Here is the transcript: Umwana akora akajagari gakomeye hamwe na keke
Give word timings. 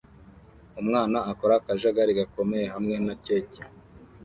Umwana 0.81 1.17
akora 1.31 1.53
akajagari 1.57 2.11
gakomeye 2.19 2.65
hamwe 2.73 2.95
na 3.05 3.15
keke 3.23 3.61